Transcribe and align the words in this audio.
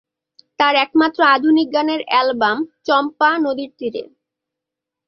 তার 0.59 0.73
একমাত্র 0.77 1.19
আধুনিক 1.35 1.67
গানের 1.73 2.01
অ্যালবাম 2.07 2.57
"চম্পা 2.85 3.29
নদীর 3.45 3.71
তীরে"। 3.79 4.03